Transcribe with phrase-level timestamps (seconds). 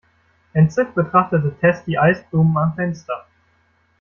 [0.53, 3.27] Entzückt betrachtete Tess die Eisblumen am Fenster.